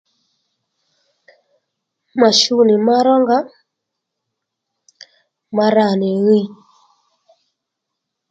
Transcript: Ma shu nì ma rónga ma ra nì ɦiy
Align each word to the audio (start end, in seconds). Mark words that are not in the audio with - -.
Ma 2.19 2.29
shu 2.39 2.55
nì 2.67 2.75
ma 2.85 2.97
rónga 3.05 3.37
ma 5.55 5.65
ra 5.75 5.87
nì 5.99 6.09
ɦiy 6.25 6.45